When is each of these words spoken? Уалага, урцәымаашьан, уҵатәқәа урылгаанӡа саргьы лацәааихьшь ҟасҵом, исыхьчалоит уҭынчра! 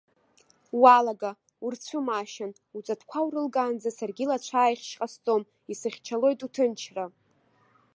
Уалага, 0.81 1.31
урцәымаашьан, 1.65 2.51
уҵатәқәа 2.77 3.19
урылгаанӡа 3.25 3.89
саргьы 3.97 4.25
лацәааихьшь 4.29 4.93
ҟасҵом, 4.99 5.43
исыхьчалоит 5.71 6.39
уҭынчра! 6.45 7.05